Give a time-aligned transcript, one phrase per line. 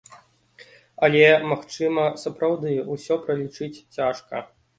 [1.07, 1.21] Але,
[1.51, 4.45] магчыма, сапраўды, усё пралічыць цяжка.